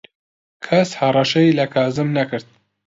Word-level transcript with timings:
کەس 0.65 0.89
هەڕەشەی 0.99 1.55
لە 1.59 1.65
کازم 1.73 2.07
نەکرد. 2.17 2.47